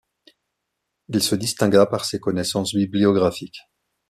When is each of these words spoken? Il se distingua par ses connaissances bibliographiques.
Il 1.09 1.21
se 1.21 1.35
distingua 1.35 1.85
par 1.85 2.05
ses 2.05 2.19
connaissances 2.19 2.73
bibliographiques. 2.73 3.59